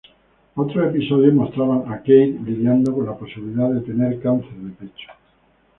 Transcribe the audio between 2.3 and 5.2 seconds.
lidiando con la posibilidad de tener cáncer de pecho.